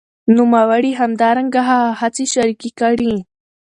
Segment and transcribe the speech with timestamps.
[0.35, 3.13] نوموړي همدرانګه هغه هڅي شریکي کړې